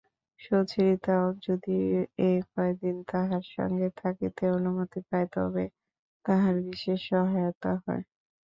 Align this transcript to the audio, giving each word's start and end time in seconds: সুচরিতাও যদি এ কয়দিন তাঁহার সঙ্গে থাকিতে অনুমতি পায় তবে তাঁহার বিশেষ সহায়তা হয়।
সুচরিতাও 0.39 1.27
যদি 1.45 1.77
এ 2.21 2.31
কয়দিন 2.49 2.95
তাঁহার 3.09 3.43
সঙ্গে 3.55 3.87
থাকিতে 4.01 4.43
অনুমতি 4.57 4.99
পায় 5.07 5.27
তবে 5.35 5.63
তাঁহার 6.25 6.55
বিশেষ 6.67 6.99
সহায়তা 7.09 7.71
হয়। 7.83 8.03